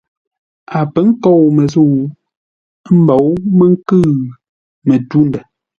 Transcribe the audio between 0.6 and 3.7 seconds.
A pə̌ nkôu məzə̂u, ə́ mbou mə́